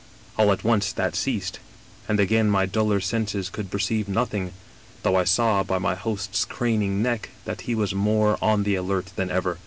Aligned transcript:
All 0.35 0.51
at 0.51 0.63
once 0.63 0.91
that 0.93 1.15
ceased, 1.15 1.59
and 2.09 2.19
again 2.19 2.49
my 2.49 2.65
duller 2.65 2.99
senses 2.99 3.51
could 3.51 3.69
perceive 3.69 4.07
nothing, 4.09 4.51
though 5.03 5.15
I 5.15 5.25
saw 5.25 5.61
by 5.61 5.77
my 5.77 5.93
host's 5.93 6.43
craning 6.43 7.03
neck 7.03 7.29
that 7.45 7.61
he 7.61 7.75
was 7.75 7.93
more 7.93 8.39
on 8.43 8.63
the 8.63 8.73
alert 8.73 9.11
than 9.15 9.29
ever. 9.29 9.59